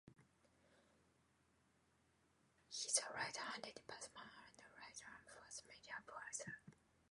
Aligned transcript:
He 2.69 2.87
is 2.87 2.99
a 3.07 3.13
right-handed 3.13 3.79
batsman 3.85 4.25
and 4.57 4.65
a 4.65 4.75
right-arm 4.75 5.25
fast 5.27 5.63
medium 5.69 6.01
bowler. 6.07 6.75